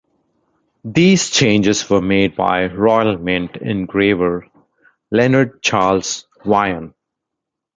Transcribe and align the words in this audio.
These 0.83 1.29
changes 1.29 1.87
were 1.87 2.01
made 2.01 2.35
by 2.35 2.65
Royal 2.65 3.19
Mint 3.19 3.55
engraver 3.57 4.47
Leonard 5.11 5.61
Charles 5.61 6.25
Wyon. 6.43 6.95